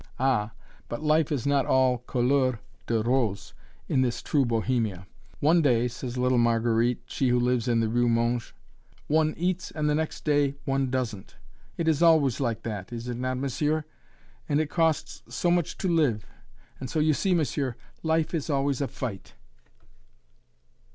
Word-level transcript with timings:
Ah! 0.19 0.53
but 0.89 1.03
life 1.03 1.31
is 1.31 1.45
not 1.45 1.67
all 1.67 1.99
"couleur 1.99 2.57
de 2.87 3.03
rose" 3.03 3.53
in 3.87 4.01
this 4.01 4.23
true 4.23 4.43
Bohemia. 4.45 5.05
"One 5.41 5.61
day," 5.61 5.87
says 5.87 6.17
little 6.17 6.39
Marguerite 6.39 7.03
(she 7.05 7.27
who 7.29 7.39
lives 7.39 7.67
in 7.67 7.81
the 7.81 7.87
rue 7.87 8.09
Monge), 8.09 8.55
"one 9.05 9.35
eats 9.37 9.69
and 9.69 9.87
the 9.87 9.93
next 9.93 10.25
day 10.25 10.55
one 10.65 10.89
doesn't. 10.89 11.35
It 11.77 11.87
is 11.87 12.01
always 12.01 12.39
like 12.39 12.63
that, 12.63 12.91
is 12.91 13.07
it 13.07 13.17
not, 13.17 13.37
monsieur? 13.37 13.83
and 14.49 14.59
it 14.59 14.71
costs 14.71 15.21
so 15.29 15.51
much 15.51 15.77
to 15.77 15.87
live, 15.87 16.25
and 16.79 16.89
so 16.89 16.97
you 16.97 17.13
see, 17.13 17.35
monsieur, 17.35 17.75
life 18.01 18.33
is 18.33 18.49
always 18.49 18.81
a 18.81 18.87
fight." 18.87 19.35